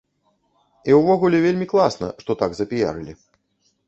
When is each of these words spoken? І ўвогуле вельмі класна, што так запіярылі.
І 0.89 0.95
ўвогуле 0.99 1.41
вельмі 1.43 1.67
класна, 1.73 2.07
што 2.23 2.31
так 2.41 2.51
запіярылі. 2.61 3.13